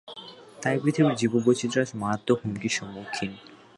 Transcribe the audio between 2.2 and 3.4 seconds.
হুমকির সম্মুখীন।